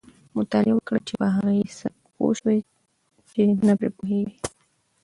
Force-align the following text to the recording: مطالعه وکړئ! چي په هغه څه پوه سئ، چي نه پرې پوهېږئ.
مطالعه 0.35 0.75
وکړئ! 0.75 1.01
چي 1.07 1.13
په 1.19 1.27
هغه 1.35 1.51
څه 1.79 1.87
پوه 2.15 2.33
سئ، 2.41 2.57
چي 3.29 3.43
نه 3.67 3.73
پرې 3.79 3.89
پوهېږئ. 3.97 4.35